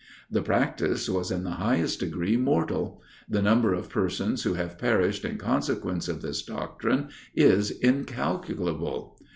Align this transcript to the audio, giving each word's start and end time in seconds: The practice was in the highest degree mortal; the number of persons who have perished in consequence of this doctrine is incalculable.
The 0.31 0.41
practice 0.41 1.07
was 1.07 1.29
in 1.29 1.43
the 1.43 1.51
highest 1.61 1.99
degree 1.99 2.35
mortal; 2.35 3.03
the 3.29 3.39
number 3.43 3.71
of 3.75 3.87
persons 3.87 4.41
who 4.41 4.55
have 4.55 4.79
perished 4.79 5.23
in 5.23 5.37
consequence 5.37 6.07
of 6.07 6.23
this 6.23 6.41
doctrine 6.41 7.09
is 7.35 7.69
incalculable. 7.69 9.15